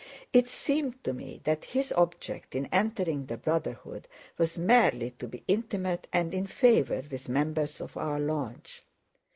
It 0.33 0.49
seemed 0.49 1.03
to 1.03 1.13
me 1.13 1.41
that 1.43 1.63
his 1.63 1.91
object 1.91 2.55
in 2.55 2.65
entering 2.71 3.27
the 3.27 3.37
Brotherhood 3.37 4.07
was 4.35 4.57
merely 4.57 5.11
to 5.19 5.27
be 5.27 5.43
intimate 5.47 6.07
and 6.11 6.33
in 6.33 6.47
favor 6.47 7.03
with 7.11 7.29
members 7.29 7.79
of 7.79 7.95
our 7.95 8.19
lodge. 8.19 8.83